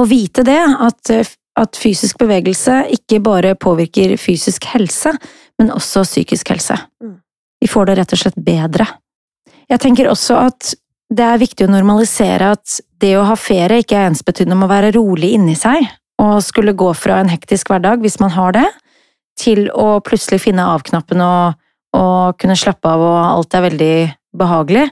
Å 0.00 0.06
vite 0.10 0.42
det, 0.46 0.58
at, 0.58 1.12
at 1.60 1.78
fysisk 1.78 2.18
bevegelse 2.18 2.80
ikke 2.96 3.20
bare 3.22 3.54
påvirker 3.54 4.16
fysisk 4.18 4.66
helse, 4.72 5.12
men 5.60 5.70
også 5.74 6.02
psykisk 6.08 6.50
helse. 6.54 6.80
Mm. 7.04 7.20
Vi 7.60 7.70
får 7.70 7.90
det 7.90 7.98
rett 8.00 8.16
og 8.16 8.22
slett 8.24 8.42
bedre. 8.42 8.88
Jeg 9.70 9.82
tenker 9.84 10.10
også 10.10 10.40
at 10.48 10.72
det 11.10 11.26
er 11.26 11.42
viktig 11.42 11.66
å 11.66 11.70
normalisere 11.70 12.52
at 12.56 12.80
det 13.02 13.12
å 13.18 13.26
ha 13.28 13.36
ferie 13.38 13.82
ikke 13.82 13.98
er 13.98 14.10
ensbetydende 14.10 14.58
med 14.58 14.68
å 14.68 14.72
være 14.72 14.92
rolig 14.96 15.34
inni 15.36 15.56
seg, 15.58 15.84
og 16.20 16.40
skulle 16.44 16.76
gå 16.76 16.92
fra 16.96 17.20
en 17.20 17.30
hektisk 17.32 17.70
hverdag, 17.72 18.02
hvis 18.04 18.20
man 18.20 18.32
har 18.34 18.54
det, 18.56 18.66
til 19.40 19.68
å 19.72 20.00
plutselig 20.04 20.42
finne 20.44 20.66
av-knappen 20.74 21.22
og, 21.24 21.60
og, 21.96 22.36
kunne 22.40 22.58
slappe 22.58 22.90
av 22.90 23.04
og 23.04 23.18
alt 23.22 23.56
er 23.56 23.66
veldig 23.70 23.94
behagelig. 24.36 24.88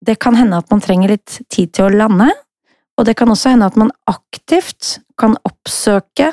Det 0.00 0.16
kan 0.22 0.38
hende 0.38 0.60
at 0.62 0.70
man 0.72 0.80
trenger 0.80 1.12
litt 1.12 1.40
tid 1.52 1.74
til 1.76 1.88
å 1.88 1.96
lande, 2.04 2.30
og 2.96 3.06
det 3.08 3.16
kan 3.18 3.30
også 3.32 3.52
hende 3.52 3.68
at 3.68 3.76
man 3.80 3.92
aktivt 4.10 4.98
kan 5.20 5.36
oppsøke 5.48 6.30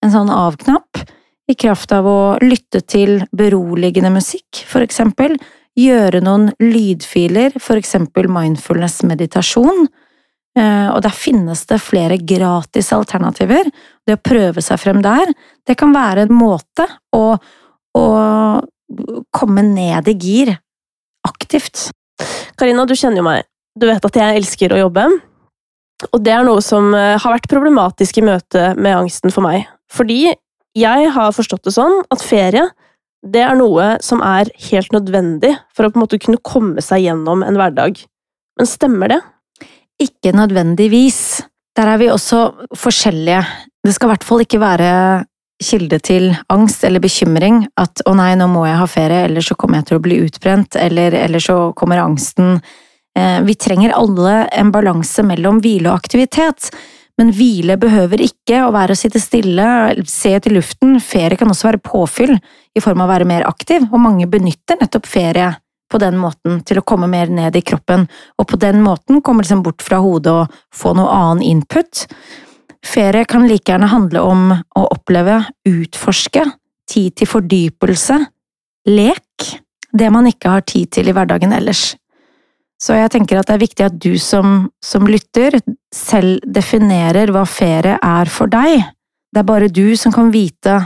en 0.00 0.12
sånn 0.14 0.30
av-knapp 0.32 1.02
i 1.50 1.56
kraft 1.58 1.90
av 1.94 2.06
å 2.06 2.20
lytte 2.42 2.82
til 2.86 3.18
beroligende 3.34 4.12
musikk, 4.14 4.62
for 4.70 4.86
eksempel, 4.86 5.34
gjøre 5.78 6.22
noen 6.22 6.50
lydfiler, 6.62 7.56
for 7.62 7.78
eksempel 7.80 8.30
mindfulness-meditasjon, 8.30 9.88
og 10.58 10.98
der 11.04 11.14
finnes 11.14 11.60
det 11.70 11.76
flere 11.78 12.16
gratis 12.18 12.88
alternativer. 12.92 13.68
Det 14.02 14.16
å 14.16 14.22
prøve 14.24 14.64
seg 14.64 14.80
frem 14.82 14.98
der, 15.04 15.30
det 15.68 15.76
kan 15.78 15.94
være 15.94 16.26
en 16.26 16.34
måte 16.34 16.88
å, 17.14 17.36
å 17.94 18.06
komme 19.30 19.64
ned 19.68 20.10
i 20.10 20.16
gir 20.18 20.52
aktivt. 21.28 21.90
Karina, 22.58 22.84
du 22.84 22.96
kjenner 22.98 23.22
jo 23.22 23.28
meg. 23.28 23.46
Du 23.78 23.86
vet 23.88 24.04
at 24.04 24.18
jeg 24.18 24.40
elsker 24.40 24.74
å 24.74 24.82
jobbe. 24.84 25.06
Og 26.10 26.22
det 26.24 26.32
er 26.34 26.46
noe 26.46 26.62
som 26.64 26.92
eh, 26.96 27.16
har 27.20 27.34
vært 27.34 27.50
problematisk 27.50 28.20
i 28.20 28.24
møte 28.24 28.70
med 28.76 28.96
angsten 28.96 29.32
for 29.34 29.44
meg. 29.44 29.68
Fordi 29.92 30.32
jeg 30.78 31.10
har 31.14 31.34
forstått 31.34 31.66
det 31.66 31.74
sånn 31.76 32.00
at 32.12 32.24
ferie 32.24 32.68
det 33.20 33.42
er 33.44 33.58
noe 33.58 33.98
som 34.00 34.22
er 34.24 34.48
helt 34.70 34.94
nødvendig 34.94 35.52
for 35.76 35.84
å 35.84 35.90
på 35.92 35.98
en 35.98 36.04
måte 36.06 36.20
kunne 36.22 36.40
komme 36.46 36.80
seg 36.84 37.04
gjennom 37.04 37.44
en 37.44 37.58
hverdag. 37.58 38.00
Men 38.56 38.68
stemmer 38.68 39.12
det? 39.12 39.18
Ikke 40.00 40.32
nødvendigvis. 40.32 41.42
Der 41.76 41.86
er 41.86 41.98
vi 42.00 42.08
også 42.10 42.50
forskjellige. 42.76 43.42
Det 43.84 43.94
skal 43.94 44.08
i 44.08 44.12
hvert 44.14 44.24
fall 44.24 44.44
ikke 44.44 44.60
være 44.60 44.92
kilde 45.60 45.98
til 46.00 46.30
angst 46.48 46.84
eller 46.84 47.00
bekymring 47.00 47.66
at 47.76 48.00
'å 48.06 48.14
nei, 48.16 48.34
nå 48.34 48.46
må 48.48 48.64
jeg 48.66 48.78
ha 48.80 48.86
ferie, 48.86 49.24
eller 49.24 49.40
så 49.40 49.56
kommer 49.56 49.78
jeg 49.78 49.86
til 49.86 49.98
å 49.98 50.02
bli 50.02 50.20
utbrent', 50.24 50.76
eller, 50.76 51.14
eller 51.14 51.38
så 51.38 51.74
kommer 51.76 52.00
angsten. 52.00 52.62
Eh, 53.16 53.40
vi 53.42 53.54
trenger 53.54 53.92
alle 53.92 54.48
en 54.52 54.72
balanse 54.72 55.22
mellom 55.22 55.60
hvile 55.60 55.90
og 55.90 56.00
aktivitet. 56.00 56.70
Men 57.18 57.32
hvile 57.36 57.76
behøver 57.76 58.22
ikke 58.24 58.62
å 58.64 58.72
være 58.72 58.94
å 58.94 58.96
sitte 58.96 59.20
stille, 59.20 60.02
se 60.06 60.32
til 60.40 60.56
luften, 60.56 61.00
ferie 61.00 61.36
kan 61.36 61.48
også 61.48 61.68
være 61.68 61.82
påfyll 61.84 62.38
i 62.74 62.80
form 62.80 63.02
av 63.02 63.10
å 63.10 63.12
være 63.12 63.26
mer 63.28 63.44
aktiv, 63.44 63.84
og 63.92 64.00
mange 64.00 64.26
benytter 64.26 64.80
nettopp 64.80 65.06
ferie 65.06 65.50
på 65.90 65.98
den 65.98 66.18
måten 66.20 66.60
til 66.66 66.80
å 66.80 66.84
komme 66.86 67.08
mer 67.10 67.30
ned 67.32 67.56
i 67.58 67.64
kroppen, 67.66 68.06
og 68.38 68.48
på 68.50 68.58
den 68.60 68.82
måten 68.84 69.22
komme 69.24 69.44
liksom 69.44 69.64
bort 69.66 69.82
fra 69.82 70.00
hodet 70.02 70.32
og 70.32 70.60
få 70.74 70.94
noe 70.98 71.10
annen 71.10 71.44
input. 71.46 72.04
Ferie 72.86 73.26
kan 73.28 73.48
like 73.48 73.72
gjerne 73.72 73.90
handle 73.90 74.22
om 74.24 74.52
å 74.54 74.84
oppleve, 74.94 75.42
utforske, 75.68 76.46
tid 76.90 77.16
til 77.18 77.28
fordypelse, 77.28 78.18
lek, 78.90 79.50
det 79.92 80.12
man 80.14 80.28
ikke 80.30 80.54
har 80.54 80.64
tid 80.66 80.90
til 80.94 81.10
i 81.10 81.14
hverdagen 81.14 81.52
ellers. 81.54 81.94
Så 82.80 82.96
jeg 82.96 83.12
tenker 83.12 83.36
at 83.36 83.50
det 83.50 83.56
er 83.58 83.64
viktig 83.64 83.84
at 83.84 83.98
du 84.00 84.14
som, 84.22 84.70
som 84.80 85.04
lytter, 85.10 85.58
selv 85.92 86.40
definerer 86.48 87.32
hva 87.34 87.44
ferie 87.44 87.98
er 88.00 88.30
for 88.32 88.48
deg. 88.48 88.86
Det 89.30 89.42
er 89.42 89.50
bare 89.50 89.68
du 89.68 89.92
som 90.00 90.14
kan 90.14 90.30
vite 90.32 90.78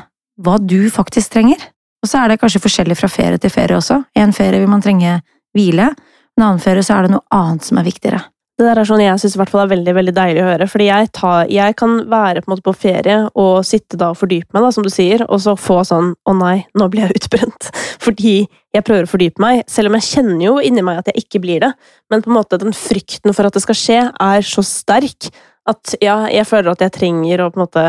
hva 0.42 0.58
du 0.58 0.90
faktisk 0.90 1.36
trenger. 1.36 1.60
Og 2.04 2.10
så 2.10 2.20
er 2.20 2.34
det 2.34 2.42
kanskje 2.42 2.60
forskjellig 2.60 2.98
fra 3.00 3.08
ferie 3.08 3.40
til 3.40 3.52
ferie 3.52 3.78
også. 3.78 4.02
En 4.20 4.36
ferie 4.36 4.60
vil 4.60 4.68
man 4.68 4.84
trenge 4.84 5.22
hvile, 5.56 5.88
en 6.34 6.44
annen 6.44 6.60
ferie 6.62 6.84
så 6.84 6.98
er 6.98 7.06
det 7.06 7.14
noe 7.14 7.24
annet 7.32 7.64
som 7.64 7.78
er 7.80 7.86
viktigere. 7.86 8.20
Det 8.54 8.66
der 8.68 8.78
er 8.78 8.86
sånn 8.86 9.00
jeg 9.02 9.18
synes 9.18 9.34
er 9.40 9.70
veldig 9.70 9.92
veldig 9.96 10.12
deilig 10.14 10.42
å 10.44 10.46
høre. 10.46 10.66
fordi 10.70 10.84
jeg, 10.86 11.08
tar, 11.16 11.48
jeg 11.50 11.74
kan 11.74 11.96
være 12.10 12.42
på, 12.44 12.56
på, 12.62 12.74
ferie 12.84 13.16
og 13.34 13.64
sitte 13.66 13.98
da 13.98 14.12
og 14.12 14.18
fordype 14.20 14.54
meg, 14.54 14.62
da, 14.62 14.70
som 14.70 14.84
du 14.86 14.90
sier, 14.94 15.24
og 15.26 15.40
så 15.42 15.56
få 15.58 15.80
sånn 15.82 16.12
'Å 16.14 16.34
nei, 16.38 16.66
nå 16.78 16.86
blir 16.90 17.08
jeg 17.08 17.18
utbrent'. 17.18 17.70
Fordi 18.04 18.46
jeg 18.46 18.84
prøver 18.86 19.08
å 19.08 19.10
fordype 19.10 19.42
meg, 19.42 19.64
selv 19.66 19.90
om 19.90 19.98
jeg 19.98 20.06
kjenner 20.06 20.44
jo 20.44 20.54
inni 20.60 20.84
meg 20.86 21.00
at 21.00 21.10
jeg 21.10 21.24
ikke 21.24 21.42
blir 21.42 21.66
det. 21.66 21.72
Men 22.10 22.22
på 22.22 22.30
en 22.30 22.38
måte 22.38 22.60
den 22.62 22.74
frykten 22.74 23.34
for 23.34 23.46
at 23.46 23.54
det 23.54 23.64
skal 23.64 23.80
skje, 23.80 24.00
er 24.12 24.46
så 24.46 24.62
sterk 24.62 25.32
at 25.66 25.96
ja, 26.04 26.28
jeg 26.30 26.46
føler 26.46 26.74
at 26.74 26.82
jeg 26.84 26.94
trenger 26.94 27.42
å 27.42 27.50
på 27.50 27.58
en 27.58 27.66
måte 27.66 27.86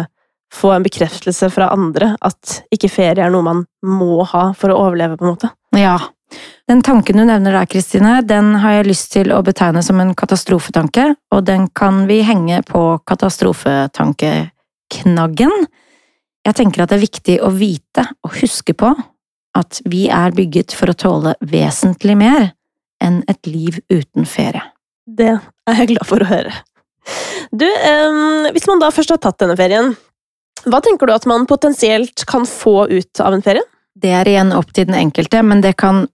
få 0.55 0.71
en 0.75 0.85
bekreftelse 0.85 1.49
fra 1.53 1.65
andre 1.75 2.07
at 2.25 2.61
ikke 2.73 2.91
ferie 2.91 3.25
er 3.25 3.31
noe 3.33 3.45
man 3.45 3.63
må 3.85 4.23
ha 4.31 4.43
for 4.57 4.67
å 4.71 4.79
overleve, 4.87 5.17
på 5.19 5.27
en 5.27 5.33
måte. 5.35 5.49
Ja, 5.75 5.97
den 6.67 6.81
tanken 6.81 7.17
du 7.17 7.25
nevner 7.25 7.51
der, 7.53 7.65
Kristine, 7.69 8.21
den 8.25 8.55
har 8.63 8.71
jeg 8.79 8.87
lyst 8.89 9.11
til 9.13 9.31
å 9.35 9.43
betegne 9.45 9.83
som 9.85 9.99
en 10.01 10.15
katastrofetanke, 10.17 11.15
og 11.35 11.45
den 11.45 11.67
kan 11.77 12.07
vi 12.09 12.21
henge 12.25 12.63
på 12.65 12.99
katastrofetankeknaggen. 13.05 15.53
Jeg 16.45 16.53
tenker 16.57 16.83
at 16.83 16.89
det 16.91 16.97
er 16.97 17.07
viktig 17.07 17.35
å 17.45 17.49
vite 17.53 18.03
og 18.25 18.31
huske 18.41 18.73
på 18.77 18.89
at 19.55 19.81
vi 19.87 20.09
er 20.11 20.35
bygget 20.35 20.73
for 20.75 20.89
å 20.91 20.99
tåle 20.99 21.35
vesentlig 21.45 22.17
mer 22.19 22.51
enn 23.03 23.23
et 23.29 23.47
liv 23.47 23.79
uten 23.91 24.25
ferie. 24.27 24.61
Det 25.05 25.37
er 25.37 25.75
jeg 25.81 25.87
glad 25.93 26.07
for 26.09 26.19
å 26.21 26.29
høre. 26.29 26.53
Du, 27.53 27.65
eh, 27.65 28.51
hvis 28.51 28.67
man 28.67 28.79
da 28.81 28.89
først 28.93 29.11
har 29.13 29.21
tatt 29.21 29.39
denne 29.43 29.57
ferien, 29.57 29.95
hva 30.65 30.81
tenker 30.83 31.07
du 31.07 31.13
at 31.15 31.27
man 31.29 31.47
potensielt 31.49 32.25
kan 32.29 32.45
få 32.49 32.87
ut 32.89 33.21
av 33.21 33.35
en 33.35 33.45
ferie? 33.45 33.63
Det 33.95 34.11
er 34.11 34.27
igjen 34.27 34.51
opp 34.55 34.73
til 34.75 34.89
den 34.89 34.97
enkelte, 34.97 35.41
men 35.45 35.61
det 35.63 35.75
kan 35.79 36.05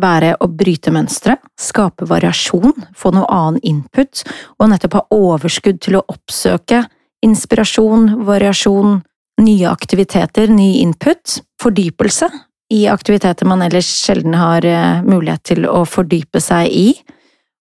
være 0.00 0.34
å 0.44 0.48
bryte 0.52 0.92
mønstre, 0.92 1.38
skape 1.58 2.06
variasjon, 2.08 2.74
få 2.96 3.12
noe 3.16 3.26
annen 3.32 3.62
input, 3.64 4.22
og 4.60 4.70
nettopp 4.70 4.98
ha 4.98 5.04
overskudd 5.16 5.80
til 5.82 5.98
å 5.98 6.04
oppsøke 6.12 6.84
inspirasjon, 7.24 8.10
variasjon, 8.28 9.00
nye 9.40 9.68
aktiviteter, 9.68 10.52
ny 10.52 10.76
input, 10.82 11.40
fordypelse 11.60 12.28
i 12.72 12.86
aktiviteter 12.90 13.46
man 13.46 13.62
ellers 13.62 13.88
sjelden 14.02 14.34
har 14.34 14.64
eh, 14.66 15.02
mulighet 15.06 15.44
til 15.52 15.66
å 15.70 15.84
fordype 15.88 16.40
seg 16.42 16.72
i, 16.72 16.88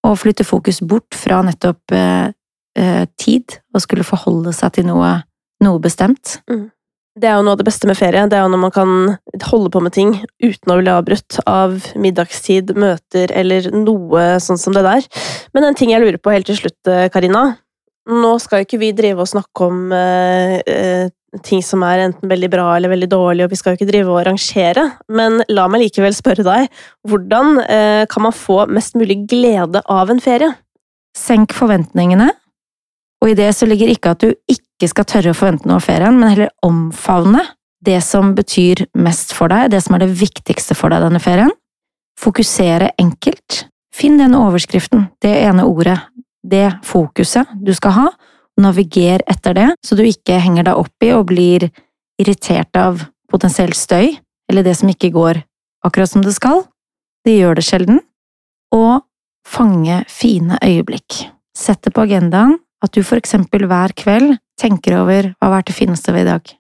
og 0.06 0.20
flytte 0.22 0.46
fokus 0.46 0.82
bort 0.86 1.18
fra 1.18 1.42
nettopp 1.46 1.96
eh, 1.96 2.34
eh 2.76 3.06
tid 3.18 3.60
og 3.74 3.82
skulle 3.82 4.04
forholde 4.04 4.54
seg 4.54 4.74
til 4.76 4.88
noe, 4.90 5.12
noe 5.66 5.82
bestemt. 5.84 6.40
Mm. 6.52 6.70
Det 7.16 7.30
er 7.30 7.38
jo 7.38 7.44
noe 7.48 7.56
av 7.56 7.62
det 7.62 7.68
beste 7.70 7.88
med 7.88 7.96
ferie. 7.96 8.26
Det 8.28 8.36
er 8.36 8.44
jo 8.44 8.52
når 8.52 8.60
man 8.60 8.74
kan 8.76 8.90
holde 9.48 9.70
på 9.72 9.80
med 9.84 9.94
ting 9.96 10.18
uten 10.44 10.72
å 10.74 10.80
bli 10.82 10.92
avbrutt 10.92 11.38
av 11.48 11.78
middagstid, 11.96 12.74
møter 12.76 13.32
eller 13.32 13.70
noe 13.72 14.26
sånn 14.44 14.60
som 14.60 14.76
det 14.76 14.84
der. 14.84 15.06
Men 15.56 15.70
en 15.70 15.78
ting 15.80 15.94
jeg 15.94 16.04
lurer 16.04 16.20
på 16.20 16.34
helt 16.36 16.50
til 16.50 16.60
slutt, 16.60 16.80
eh, 16.92 17.08
Karina. 17.14 17.54
Nå 18.12 18.34
skal 18.44 18.62
jo 18.62 18.68
ikke 18.68 18.82
vi 18.84 18.92
drive 18.98 19.24
og 19.24 19.32
snakke 19.32 19.66
om 19.66 19.94
uh, 19.96 20.60
uh, 20.60 21.40
ting 21.48 21.64
som 21.66 21.82
er 21.88 22.04
enten 22.04 22.30
veldig 22.30 22.50
bra 22.54 22.68
eller 22.76 22.92
veldig 22.92 23.10
dårlig, 23.10 23.46
og 23.46 23.54
vi 23.54 23.58
skal 23.60 23.74
jo 23.74 23.80
ikke 23.80 23.90
drive 23.90 24.12
og 24.12 24.28
rangere, 24.28 24.84
men 25.10 25.40
la 25.50 25.66
meg 25.72 25.86
likevel 25.88 26.14
spørre 26.14 26.46
deg, 26.46 26.68
hvordan 27.08 27.64
uh, 27.64 28.04
kan 28.12 28.28
man 28.28 28.36
få 28.36 28.66
mest 28.70 29.00
mulig 29.00 29.24
glede 29.32 29.82
av 29.90 30.14
en 30.14 30.22
ferie? 30.22 30.52
Senk 31.18 31.56
forventningene, 31.58 32.30
og 33.24 33.32
i 33.32 33.40
det 33.40 33.50
så 33.58 33.66
ligger 33.66 33.90
ikke 33.90 34.14
at 34.14 34.22
du 34.22 34.36
ikke 34.46 34.65
skal 34.92 35.08
tørre 35.08 35.32
å 35.32 35.38
forvente 35.38 35.70
noe 35.70 35.80
av 35.80 35.86
ferien, 35.88 36.18
men 36.20 36.34
heller 36.34 36.52
omfavne 36.66 37.44
det 37.86 38.02
som 38.04 38.34
betyr 38.36 38.86
mest 38.98 39.32
for 39.36 39.52
deg, 39.52 39.70
det 39.72 39.82
som 39.86 39.96
er 39.96 40.04
det 40.04 40.16
viktigste 40.20 40.76
for 40.76 40.92
deg 40.92 41.06
denne 41.06 41.22
ferien. 41.24 41.54
Fokusere 42.20 42.92
enkelt. 43.00 43.66
Finn 43.96 44.18
den 44.20 44.36
overskriften, 44.36 45.08
det 45.24 45.32
ene 45.46 45.64
ordet, 45.68 46.00
det 46.44 46.68
fokuset 46.84 47.48
du 47.64 47.72
skal 47.76 47.96
ha, 47.96 48.06
naviger 48.60 49.24
etter 49.32 49.56
det, 49.56 49.68
så 49.86 49.96
du 49.96 50.04
ikke 50.06 50.40
henger 50.44 50.68
deg 50.68 50.80
opp 50.80 51.06
i 51.06 51.12
og 51.16 51.30
blir 51.32 51.70
irritert 52.22 52.76
av 52.80 53.04
potensiell 53.32 53.74
støy, 53.76 54.16
eller 54.52 54.66
det 54.66 54.76
som 54.80 54.92
ikke 54.92 55.14
går 55.16 55.42
akkurat 55.86 56.12
som 56.12 56.24
det 56.26 56.36
skal. 56.36 56.64
Det 57.26 57.36
gjør 57.38 57.58
det 57.58 57.66
sjelden. 57.66 58.02
Og 58.76 59.04
fange 59.48 60.04
fine 60.12 60.60
øyeblikk. 60.64 61.26
Sett 61.56 61.84
det 61.86 61.94
på 61.96 62.04
agendaen, 62.06 62.58
at 62.84 62.94
du 62.94 63.02
for 63.04 63.18
eksempel 63.20 63.66
hver 63.70 63.94
kveld 63.98 64.36
tenker 64.60 65.00
over 65.02 65.34
hva 65.40 65.60
er 65.60 65.66
det 65.68 65.76
fineste 65.76 66.14
ved 66.16 66.26
i 66.26 66.32
dag. 66.34 66.54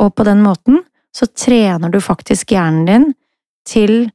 Og 0.00 0.14
på 0.16 0.26
den 0.26 0.42
måten 0.44 0.82
så 1.16 1.26
trener 1.26 1.92
du 1.92 2.00
faktisk 2.02 2.54
hjernen 2.54 2.86
din 2.88 3.06
til 3.68 4.10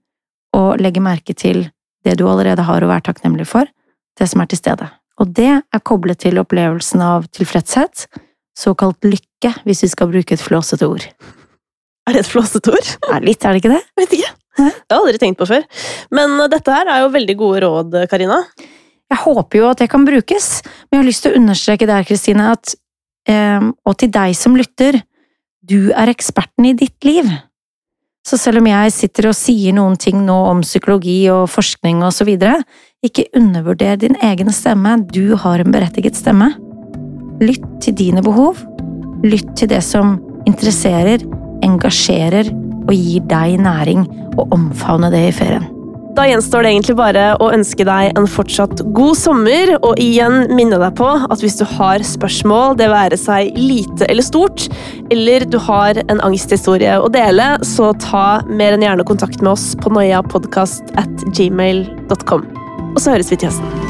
å 0.56 0.76
legge 0.80 1.04
merke 1.04 1.36
til 1.38 1.68
det 2.06 2.18
du 2.20 2.28
allerede 2.30 2.66
har 2.66 2.84
å 2.84 2.90
være 2.90 3.08
takknemlig 3.10 3.48
for, 3.50 3.68
det 4.16 4.28
som 4.32 4.42
er 4.42 4.50
til 4.52 4.62
stede. 4.62 4.88
Og 5.20 5.32
det 5.36 5.52
er 5.60 5.84
koblet 5.88 6.22
til 6.24 6.40
opplevelsen 6.42 7.04
av 7.04 7.28
tilfredshet, 7.36 8.06
såkalt 8.56 9.04
lykke, 9.08 9.52
hvis 9.68 9.84
vi 9.86 9.92
skal 9.92 10.12
bruke 10.12 10.36
et 10.36 10.44
flåsete 10.44 10.88
ord. 10.88 11.06
Er 12.06 12.16
det 12.16 12.24
et 12.24 12.32
flåsete 12.32 12.72
ord? 12.72 12.96
Ja, 13.10 13.20
litt, 13.24 13.44
er 13.44 13.56
det 13.56 13.64
ikke 13.64 13.74
det? 13.74 13.84
Vet 14.00 14.18
ikke. 14.20 14.32
Det 14.56 14.64
har 14.64 14.72
jeg 14.72 15.02
aldri 15.02 15.20
tenkt 15.20 15.40
på 15.42 15.50
før. 15.50 15.66
Men 16.16 16.38
uh, 16.40 16.48
dette 16.52 16.72
her 16.72 16.88
er 16.92 17.04
jo 17.04 17.12
veldig 17.16 17.36
gode 17.40 17.62
råd, 17.66 17.98
Karina. 18.12 18.40
Jeg 19.12 19.22
håper 19.22 19.60
jo 19.60 19.68
at 19.70 19.82
det 19.84 19.90
kan 19.92 20.06
brukes, 20.08 20.48
men 20.88 20.98
jeg 20.98 21.02
har 21.02 21.10
lyst 21.10 21.26
til 21.26 21.34
å 21.34 21.42
understreke 21.42 21.90
der, 21.90 22.08
Kristine, 22.08 22.48
at 22.56 22.72
eh, 22.72 22.80
Og 23.30 23.94
til 23.98 24.12
deg 24.14 24.36
som 24.38 24.58
lytter, 24.58 25.00
du 25.66 25.92
er 25.98 26.12
eksperten 26.12 26.68
i 26.70 26.76
ditt 26.78 27.08
liv. 27.08 27.30
Så 28.26 28.40
selv 28.42 28.62
om 28.62 28.68
jeg 28.70 28.94
sitter 28.94 29.30
og 29.30 29.38
sier 29.38 29.74
noen 29.78 29.98
ting 30.02 30.24
nå 30.26 30.36
om 30.50 30.64
psykologi 30.66 31.28
og 31.30 31.46
forskning 31.54 32.02
og 32.06 32.14
så 32.14 32.26
videre, 32.26 32.58
ikke 33.06 33.28
undervurder 33.38 34.00
din 34.02 34.18
egen 34.26 34.50
stemme, 34.54 34.98
du 35.14 35.36
har 35.38 35.62
en 35.62 35.74
berettiget 35.74 36.18
stemme. 36.18 36.52
Lytt 37.42 37.68
til 37.86 37.98
dine 37.98 38.24
behov. 38.26 38.62
Lytt 39.26 39.54
til 39.58 39.70
det 39.70 39.84
som 39.86 40.18
interesserer, 40.50 41.22
engasjerer 41.66 42.50
og 42.86 42.94
gir 42.94 43.26
deg 43.30 43.60
næring, 43.62 44.06
og 44.36 44.52
omfavne 44.54 45.10
det 45.14 45.28
i 45.30 45.34
ferien. 45.34 45.75
Da 46.16 46.24
gjenstår 46.30 46.64
det 46.64 46.70
egentlig 46.72 46.96
bare 46.96 47.24
å 47.44 47.50
ønske 47.52 47.84
deg 47.88 48.16
en 48.16 48.28
fortsatt 48.32 48.80
god 48.96 49.18
sommer, 49.20 49.74
og 49.82 50.00
igjen 50.00 50.46
minne 50.56 50.80
deg 50.80 50.96
på 50.96 51.10
at 51.12 51.44
hvis 51.44 51.60
du 51.60 51.66
har 51.76 52.06
spørsmål, 52.08 52.78
det 52.80 52.88
være 52.94 53.20
seg 53.20 53.52
lite 53.60 54.08
eller 54.08 54.24
stort, 54.24 54.70
eller 55.12 55.44
du 55.44 55.60
har 55.68 56.00
en 56.06 56.24
angsthistorie 56.24 56.96
å 57.04 57.12
dele, 57.12 57.50
så 57.68 57.92
ta 58.00 58.28
mer 58.48 58.78
enn 58.78 58.86
gjerne 58.88 59.08
kontakt 59.08 59.44
med 59.44 59.58
oss 59.58 59.74
på 59.84 59.92
noiapodkast 59.92 60.96
at 61.02 61.28
gmail.com. 61.36 62.48
Og 62.96 63.04
så 63.04 63.18
høres 63.18 63.34
vi 63.34 63.42
til 63.44 63.52
høsten. 63.52 63.85